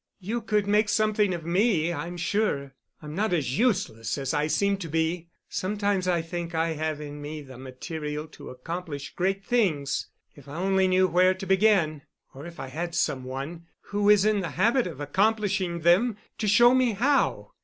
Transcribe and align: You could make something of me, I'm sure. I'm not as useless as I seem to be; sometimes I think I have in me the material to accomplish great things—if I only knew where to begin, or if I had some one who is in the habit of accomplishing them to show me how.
You 0.19 0.41
could 0.41 0.65
make 0.65 0.89
something 0.89 1.31
of 1.31 1.45
me, 1.45 1.93
I'm 1.93 2.17
sure. 2.17 2.73
I'm 3.03 3.13
not 3.13 3.33
as 3.33 3.59
useless 3.59 4.17
as 4.17 4.33
I 4.33 4.47
seem 4.47 4.77
to 4.77 4.87
be; 4.89 5.29
sometimes 5.47 6.07
I 6.07 6.23
think 6.23 6.55
I 6.55 6.69
have 6.69 6.99
in 6.99 7.21
me 7.21 7.43
the 7.43 7.59
material 7.59 8.25
to 8.29 8.49
accomplish 8.49 9.13
great 9.13 9.45
things—if 9.45 10.47
I 10.49 10.55
only 10.55 10.87
knew 10.87 11.07
where 11.07 11.35
to 11.35 11.45
begin, 11.45 12.01
or 12.33 12.47
if 12.47 12.59
I 12.59 12.69
had 12.69 12.95
some 12.95 13.25
one 13.25 13.67
who 13.81 14.09
is 14.09 14.25
in 14.25 14.39
the 14.39 14.49
habit 14.49 14.87
of 14.87 14.99
accomplishing 14.99 15.81
them 15.81 16.17
to 16.39 16.47
show 16.47 16.73
me 16.73 16.93
how. 16.93 17.51